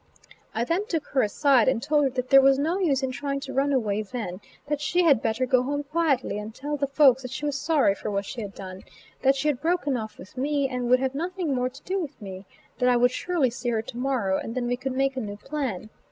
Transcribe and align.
I 0.55 0.63
then 0.63 0.87
took 0.87 1.05
her 1.09 1.21
aside 1.21 1.67
and 1.67 1.79
told 1.79 2.03
her 2.05 2.09
that 2.09 2.31
there 2.31 2.41
was 2.41 2.57
no 2.57 2.79
use 2.79 3.03
in 3.03 3.11
trying 3.11 3.39
to 3.41 3.53
run 3.53 3.71
away 3.71 4.01
then; 4.01 4.41
that 4.65 4.81
she 4.81 5.03
had 5.03 5.21
better 5.21 5.45
go 5.45 5.61
home 5.61 5.83
quietly, 5.83 6.39
and 6.39 6.55
tell 6.55 6.75
the 6.75 6.87
folks 6.87 7.21
that 7.21 7.29
she 7.29 7.45
was 7.45 7.55
sorry 7.55 7.93
for 7.93 8.09
what 8.09 8.25
she 8.25 8.41
had 8.41 8.55
done, 8.55 8.81
that 9.21 9.35
she 9.35 9.47
had 9.47 9.61
broken 9.61 9.95
off 9.95 10.17
with 10.17 10.35
me, 10.35 10.67
and 10.67 10.89
would 10.89 10.99
have 11.01 11.13
nothing 11.13 11.53
more 11.53 11.69
to 11.69 11.83
do 11.83 11.99
with 12.01 12.19
me; 12.19 12.47
that 12.79 12.89
I 12.89 12.97
would 12.97 13.11
surely 13.11 13.51
see 13.51 13.69
her 13.69 13.83
to 13.83 13.97
morrow, 13.97 14.39
and 14.39 14.55
then 14.55 14.65
we 14.65 14.75
could 14.75 14.93
make 14.93 15.15
a 15.15 15.19
new 15.21 15.37
plan. 15.37 15.91